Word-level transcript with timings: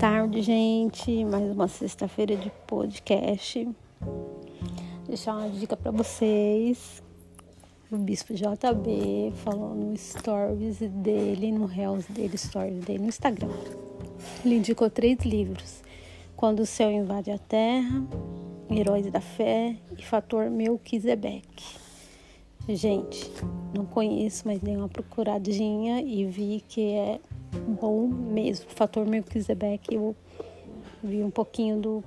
tarde, 0.00 0.40
gente. 0.40 1.26
Mais 1.26 1.52
uma 1.52 1.68
sexta-feira 1.68 2.34
de 2.34 2.50
podcast. 2.66 3.68
Deixar 5.06 5.36
uma 5.36 5.50
dica 5.50 5.76
para 5.76 5.90
vocês. 5.90 7.02
O 7.92 7.98
Bispo 7.98 8.32
JB 8.32 9.30
falou 9.44 9.74
no 9.74 9.94
stories 9.98 10.78
dele, 10.78 11.52
no 11.52 11.66
Reels 11.66 12.06
dele, 12.06 12.38
stories 12.38 12.82
dele 12.82 13.00
no 13.00 13.08
Instagram. 13.08 13.50
Ele 14.42 14.54
indicou 14.54 14.88
três 14.88 15.18
livros: 15.18 15.82
Quando 16.34 16.60
o 16.60 16.66
Céu 16.66 16.90
Invade 16.90 17.30
a 17.30 17.36
Terra, 17.36 18.02
Heróis 18.70 19.04
da 19.12 19.20
Fé 19.20 19.76
e 19.98 20.02
Fator 20.02 20.48
Melquisedeque. 20.48 21.78
Gente, 22.66 23.30
não 23.76 23.84
conheço, 23.84 24.44
mas 24.46 24.60
dei 24.60 24.78
uma 24.78 24.88
procuradinha 24.88 26.00
e 26.00 26.24
vi 26.24 26.64
que 26.66 26.92
é 26.92 27.20
bom 27.52 28.06
mesmo. 28.06 28.66
O 28.70 28.74
fator 28.74 29.06
Melquisedeque, 29.06 29.94
eu 29.94 30.14
vi 31.02 31.22
um 31.22 31.30
pouquinho 31.30 31.80
do, 31.80 32.04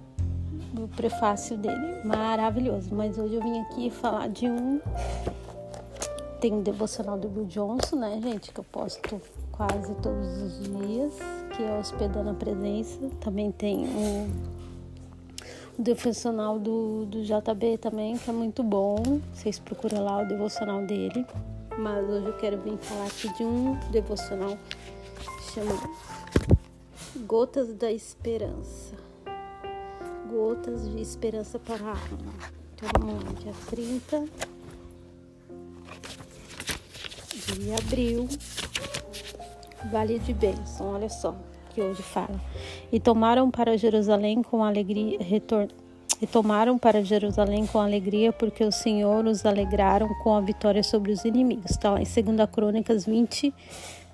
do 0.73 0.87
prefácio 0.89 1.57
dele. 1.57 2.01
Maravilhoso. 2.03 2.93
Mas 2.93 3.17
hoje 3.17 3.35
eu 3.35 3.41
vim 3.41 3.59
aqui 3.59 3.89
falar 3.89 4.29
de 4.29 4.47
um. 4.47 4.79
Tem 6.39 6.53
um 6.53 6.61
devocional 6.61 7.17
do 7.17 7.29
Bill 7.29 7.45
Johnson, 7.45 7.95
né, 7.95 8.19
gente? 8.21 8.51
Que 8.51 8.59
eu 8.59 8.65
posto 8.65 9.21
quase 9.51 9.93
todos 9.95 10.41
os 10.41 10.63
dias, 10.63 11.13
que 11.55 11.63
é 11.63 11.79
Hospedando 11.79 12.29
a 12.29 12.33
Presença. 12.33 12.99
Também 13.21 13.51
tem 13.51 13.87
um 13.87 14.29
o 15.77 15.81
devocional 15.81 16.59
do, 16.59 17.05
do 17.05 17.23
JB 17.23 17.79
também, 17.79 18.17
que 18.17 18.29
é 18.29 18.33
muito 18.33 18.61
bom. 18.61 19.19
Vocês 19.33 19.57
procuram 19.57 20.03
lá 20.03 20.21
o 20.21 20.27
devocional 20.27 20.85
dele. 20.85 21.25
Mas 21.77 22.07
hoje 22.07 22.27
eu 22.27 22.33
quero 22.33 22.57
vir 22.59 22.77
falar 22.77 23.07
aqui 23.07 23.33
de 23.33 23.43
um 23.43 23.75
devocional 23.91 24.55
chama 25.53 25.79
Gotas 27.27 27.75
da 27.75 27.91
Esperança. 27.91 28.95
Gotas 30.31 30.89
de 30.89 30.99
Esperança 30.99 31.59
para 31.59 31.85
a 31.85 31.89
Alma. 31.89 32.33
Dia 33.39 33.53
30 33.69 34.25
de 37.53 37.71
abril. 37.71 38.27
Vale 39.91 40.17
de 40.17 40.33
Bênção, 40.33 40.95
olha 40.95 41.09
só 41.09 41.35
que 41.69 41.81
hoje 41.81 42.01
fala. 42.01 42.41
E 42.91 42.99
tomaram 42.99 43.51
para 43.51 43.77
Jerusalém 43.77 44.41
com 44.41 44.63
alegria, 44.63 45.19
retorn... 45.21 45.69
e 46.19 46.25
tomaram 46.25 46.79
para 46.79 47.03
Jerusalém 47.03 47.67
com 47.67 47.79
alegria, 47.79 48.33
porque 48.33 48.63
o 48.63 48.71
Senhor 48.71 49.25
os 49.25 49.45
alegraram 49.45 50.09
com 50.23 50.35
a 50.35 50.41
vitória 50.41 50.81
sobre 50.81 51.11
os 51.11 51.23
inimigos. 51.25 51.71
Está 51.71 51.91
lá 51.91 52.01
em 52.01 52.05
2 52.05 52.49
Crônicas 52.49 53.05
20, 53.05 53.53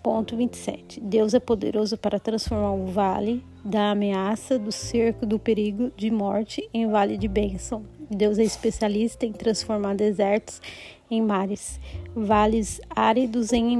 Ponto 0.09 0.35
27. 0.35 1.01
Deus 1.01 1.35
é 1.35 1.39
poderoso 1.39 1.95
para 1.95 2.19
transformar 2.19 2.73
o 2.73 2.87
vale 2.87 3.45
da 3.63 3.91
ameaça, 3.91 4.57
do 4.57 4.71
cerco, 4.71 5.23
do 5.23 5.37
perigo 5.37 5.91
de 5.95 6.09
morte 6.09 6.67
em 6.73 6.87
vale 6.87 7.15
de 7.15 7.27
bênção. 7.27 7.85
Deus 8.09 8.39
é 8.39 8.43
especialista 8.43 9.27
em 9.27 9.31
transformar 9.31 9.93
desertos 9.93 10.63
em 11.11 11.21
mares, 11.21 11.79
vales 12.15 12.81
áridos 12.89 13.53
em 13.53 13.77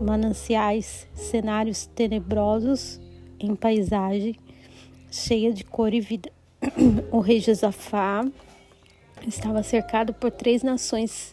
mananciais, 0.00 1.06
cenários 1.14 1.86
tenebrosos 1.86 3.00
em 3.38 3.54
paisagem 3.54 4.34
cheia 5.12 5.52
de 5.52 5.62
cor 5.62 5.94
e 5.94 6.00
vida. 6.00 6.32
O 7.12 7.20
rei 7.20 7.38
Josafá 7.38 8.26
estava 9.24 9.62
cercado 9.62 10.12
por 10.12 10.32
três 10.32 10.64
nações 10.64 11.32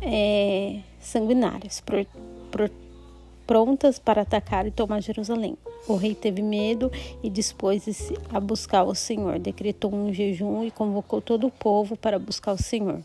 é, 0.00 0.78
sanguinárias, 1.00 1.80
por, 1.80 2.06
por, 2.52 2.70
prontas 3.46 3.98
para 3.98 4.22
atacar 4.22 4.66
e 4.66 4.70
tomar 4.70 5.00
Jerusalém. 5.00 5.56
O 5.88 5.96
rei 5.96 6.14
teve 6.14 6.42
medo 6.42 6.90
e 7.22 7.28
dispôs-se 7.28 8.16
a 8.30 8.38
buscar 8.38 8.84
o 8.84 8.94
Senhor. 8.94 9.38
Decretou 9.38 9.92
um 9.92 10.12
jejum 10.12 10.64
e 10.64 10.70
convocou 10.70 11.20
todo 11.20 11.48
o 11.48 11.50
povo 11.50 11.96
para 11.96 12.18
buscar 12.18 12.52
o 12.52 12.62
Senhor. 12.62 13.00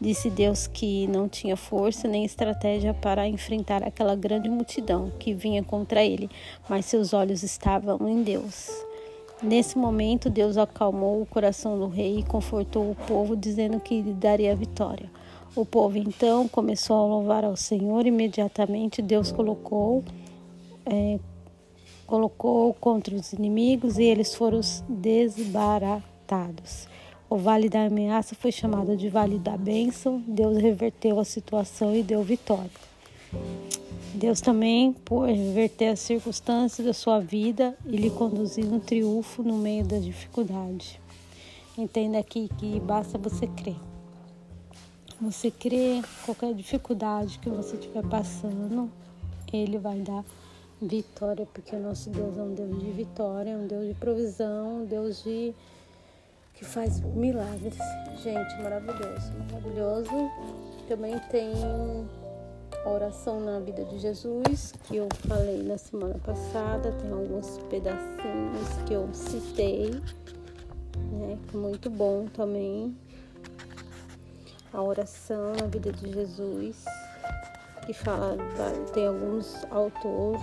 Disse 0.00 0.30
Deus 0.30 0.66
que 0.66 1.06
não 1.08 1.28
tinha 1.28 1.56
força 1.56 2.08
nem 2.08 2.24
estratégia 2.24 2.94
para 2.94 3.28
enfrentar 3.28 3.82
aquela 3.82 4.16
grande 4.16 4.48
multidão 4.48 5.12
que 5.18 5.34
vinha 5.34 5.62
contra 5.62 6.02
ele, 6.02 6.30
mas 6.68 6.86
seus 6.86 7.12
olhos 7.12 7.42
estavam 7.42 8.08
em 8.08 8.22
Deus. 8.22 8.70
Nesse 9.42 9.76
momento, 9.76 10.30
Deus 10.30 10.56
acalmou 10.56 11.20
o 11.20 11.26
coração 11.26 11.76
do 11.78 11.88
rei 11.88 12.20
e 12.20 12.22
confortou 12.22 12.90
o 12.90 12.94
povo, 12.94 13.36
dizendo 13.36 13.80
que 13.80 14.00
lhe 14.00 14.12
daria 14.12 14.52
a 14.52 14.54
vitória. 14.54 15.10
O 15.54 15.66
povo 15.66 15.98
então 15.98 16.48
começou 16.48 16.96
a 16.96 17.06
louvar 17.06 17.44
ao 17.44 17.56
Senhor. 17.56 18.06
Imediatamente 18.06 19.02
Deus 19.02 19.30
colocou 19.30 20.02
é, 20.86 21.18
colocou 22.06 22.72
contra 22.74 23.14
os 23.14 23.32
inimigos 23.32 23.98
e 23.98 24.04
eles 24.04 24.34
foram 24.34 24.60
desbaratados. 24.88 26.88
O 27.28 27.36
vale 27.36 27.68
da 27.68 27.84
ameaça 27.84 28.34
foi 28.34 28.52
chamado 28.52 28.96
de 28.96 29.08
vale 29.08 29.38
da 29.38 29.56
bênção. 29.56 30.22
Deus 30.26 30.58
reverteu 30.58 31.18
a 31.18 31.24
situação 31.24 31.94
e 31.94 32.02
deu 32.02 32.22
vitória. 32.22 32.70
Deus 34.14 34.42
também, 34.42 34.92
por 34.92 35.26
reverter 35.26 35.88
as 35.88 36.00
circunstâncias 36.00 36.86
da 36.86 36.92
sua 36.92 37.18
vida 37.18 37.74
e 37.86 37.96
lhe 37.96 38.10
conduzir 38.10 38.66
no 38.66 38.78
triunfo 38.78 39.42
no 39.42 39.56
meio 39.56 39.84
das 39.84 40.04
dificuldades. 40.04 40.98
Entenda 41.78 42.18
aqui 42.18 42.50
que 42.58 42.78
basta 42.80 43.16
você 43.16 43.46
crer. 43.46 43.76
Você 45.22 45.52
crê, 45.52 46.02
qualquer 46.26 46.52
dificuldade 46.52 47.38
que 47.38 47.48
você 47.48 47.76
estiver 47.76 48.02
passando, 48.08 48.90
Ele 49.52 49.78
vai 49.78 50.00
dar 50.00 50.24
vitória, 50.80 51.46
porque 51.54 51.76
o 51.76 51.80
nosso 51.80 52.10
Deus 52.10 52.36
é 52.36 52.42
um 52.42 52.52
Deus 52.52 52.76
de 52.80 52.90
vitória, 52.90 53.50
é 53.50 53.56
um 53.56 53.68
Deus 53.68 53.86
de 53.86 53.94
provisão, 53.94 54.82
um 54.82 54.84
Deus 54.84 55.22
de 55.22 55.54
que 56.54 56.64
faz 56.64 56.98
milagres. 56.98 57.78
Gente, 58.20 58.60
maravilhoso, 58.64 59.32
maravilhoso. 59.48 60.10
Também 60.88 61.16
tem 61.30 61.52
a 62.84 62.90
oração 62.90 63.38
na 63.38 63.60
vida 63.60 63.84
de 63.84 64.00
Jesus, 64.00 64.74
que 64.88 64.96
eu 64.96 65.06
falei 65.28 65.62
na 65.62 65.78
semana 65.78 66.18
passada, 66.18 66.90
tem 67.00 67.12
alguns 67.12 67.58
pedacinhos 67.70 68.68
que 68.88 68.92
eu 68.92 69.08
citei, 69.14 69.88
né? 71.12 71.38
É 71.54 71.56
muito 71.56 71.88
bom 71.88 72.26
também 72.26 72.92
a 74.72 74.82
oração 74.82 75.52
na 75.58 75.66
vida 75.66 75.92
de 75.92 76.12
Jesus, 76.12 76.84
que 77.86 77.92
fala, 77.92 78.36
tem 78.92 79.06
alguns 79.06 79.64
autores, 79.70 80.42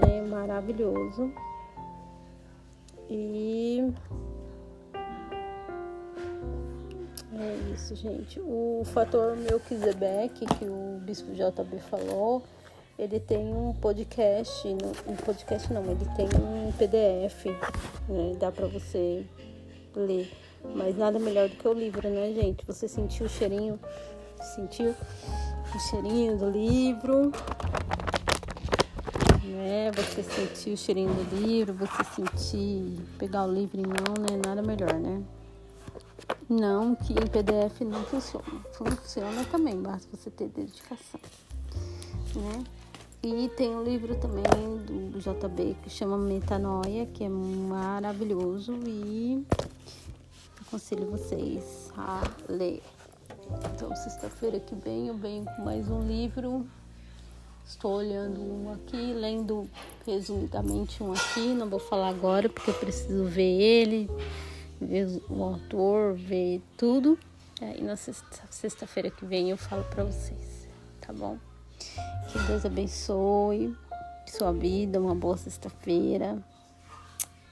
né, 0.00 0.20
maravilhoso. 0.28 1.32
E 3.08 3.92
é 7.34 7.74
isso, 7.74 7.94
gente. 7.94 8.40
O 8.40 8.82
fator 8.84 9.36
Melquisedeque, 9.36 10.46
que 10.46 10.64
o 10.64 10.98
Bispo 11.02 11.32
JB 11.32 11.78
falou, 11.90 12.42
ele 12.98 13.18
tem 13.18 13.54
um 13.54 13.72
podcast, 13.74 14.68
um 15.06 15.16
podcast 15.16 15.72
não, 15.72 15.82
ele 15.84 16.06
tem 16.14 16.28
um 16.40 16.70
PDF, 16.72 17.46
né, 18.08 18.36
dá 18.38 18.52
para 18.52 18.66
você 18.66 19.24
ler 19.94 20.30
mas 20.74 20.96
nada 20.96 21.18
melhor 21.18 21.48
do 21.48 21.56
que 21.56 21.66
o 21.66 21.72
livro, 21.72 22.08
né, 22.08 22.32
gente? 22.32 22.64
Você 22.66 22.88
sentiu 22.88 23.26
o 23.26 23.28
cheirinho, 23.28 23.78
sentiu 24.54 24.94
o 25.74 25.78
cheirinho 25.90 26.36
do 26.38 26.50
livro, 26.50 27.32
né? 29.44 29.90
Você 29.92 30.22
sentiu 30.22 30.74
o 30.74 30.76
cheirinho 30.76 31.12
do 31.12 31.36
livro, 31.36 31.74
você 31.74 32.04
sentir 32.14 32.98
pegar 33.18 33.44
o 33.44 33.52
livro 33.52 33.80
em 33.80 33.86
mão, 33.86 34.14
né? 34.18 34.40
Nada 34.44 34.62
melhor, 34.62 34.94
né? 34.94 35.22
Não 36.48 36.94
que 36.94 37.12
em 37.12 37.26
PDF 37.26 37.80
não 37.82 38.04
funciona. 38.04 38.44
Funciona 38.72 39.44
também, 39.50 39.80
basta 39.80 40.08
você 40.16 40.30
ter 40.30 40.48
dedicação, 40.48 41.20
né? 42.36 42.64
E 43.24 43.48
tem 43.50 43.76
um 43.76 43.84
livro 43.84 44.16
também 44.16 44.42
do 44.84 45.20
JB 45.20 45.76
que 45.82 45.88
chama 45.88 46.18
Metanoia, 46.18 47.06
que 47.06 47.22
é 47.22 47.28
maravilhoso 47.28 48.76
e 48.84 49.46
aconselho 50.72 51.10
vocês 51.10 51.90
a 51.98 52.22
ler. 52.48 52.82
Então, 53.74 53.94
sexta-feira 53.94 54.58
que 54.58 54.74
vem 54.74 55.08
eu 55.08 55.14
venho 55.14 55.44
com 55.44 55.62
mais 55.62 55.90
um 55.90 56.00
livro. 56.00 56.66
Estou 57.66 57.98
olhando 57.98 58.40
um 58.40 58.72
aqui, 58.72 59.12
lendo 59.12 59.68
resumidamente 60.06 61.02
um 61.02 61.12
aqui. 61.12 61.52
Não 61.52 61.68
vou 61.68 61.78
falar 61.78 62.08
agora 62.08 62.48
porque 62.48 62.70
eu 62.70 62.74
preciso 62.74 63.26
ver 63.26 63.60
ele, 63.60 64.10
ver 64.80 65.22
o 65.28 65.42
autor, 65.44 66.14
ver 66.14 66.62
tudo. 66.78 67.18
Aí 67.60 67.82
na 67.82 67.96
sexta-feira 67.96 69.10
que 69.10 69.26
vem 69.26 69.50
eu 69.50 69.58
falo 69.58 69.84
para 69.84 70.04
vocês, 70.04 70.66
tá 71.02 71.12
bom? 71.12 71.36
Que 72.32 72.38
Deus 72.46 72.64
abençoe 72.64 73.76
sua 74.26 74.54
vida, 74.54 74.98
uma 74.98 75.14
boa 75.14 75.36
sexta-feira. 75.36 76.42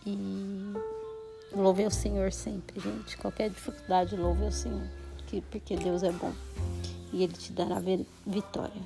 E 0.06 0.72
Louve 1.52 1.84
ao 1.84 1.90
Senhor 1.90 2.32
sempre, 2.32 2.80
gente. 2.80 3.16
Qualquer 3.16 3.50
dificuldade, 3.50 4.16
louve 4.16 4.44
ao 4.44 4.52
Senhor. 4.52 4.86
Porque 5.50 5.76
Deus 5.76 6.02
é 6.02 6.12
bom. 6.12 6.32
E 7.12 7.22
Ele 7.22 7.32
te 7.32 7.52
dará 7.52 7.80
vitória. 8.26 8.82